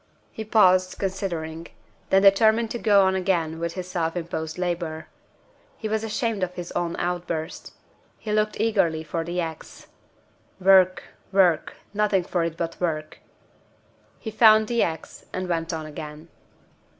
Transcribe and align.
He 0.31 0.43
paused, 0.43 0.97
considering 0.97 1.67
then 2.09 2.23
determined 2.23 2.71
to 2.71 2.79
go 2.79 3.03
on 3.03 3.13
again 3.13 3.59
with 3.59 3.73
his 3.75 3.87
self 3.87 4.17
imposed 4.17 4.57
labor. 4.57 5.05
He 5.77 5.87
was 5.87 6.03
ashamed 6.03 6.41
of 6.41 6.55
his 6.55 6.71
own 6.71 6.95
outburst. 6.95 7.71
He 8.17 8.31
looked 8.31 8.59
eagerly 8.59 9.03
for 9.03 9.23
the 9.23 9.39
ax. 9.39 9.85
"Work, 10.59 11.03
work! 11.31 11.75
Nothing 11.93 12.23
for 12.23 12.43
it 12.43 12.57
but 12.57 12.81
work." 12.81 13.19
He 14.17 14.31
found 14.31 14.67
the 14.67 14.81
ax, 14.81 15.25
and 15.33 15.47
went 15.47 15.71
on 15.71 15.85
again. 15.85 16.29